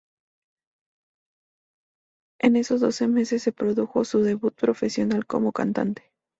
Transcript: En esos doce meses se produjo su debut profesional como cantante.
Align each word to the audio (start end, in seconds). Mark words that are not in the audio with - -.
En 2.39 2.55
esos 2.55 2.81
doce 2.81 3.07
meses 3.07 3.43
se 3.43 3.51
produjo 3.51 4.03
su 4.03 4.23
debut 4.23 4.55
profesional 4.55 5.27
como 5.27 5.51
cantante. 5.51 6.11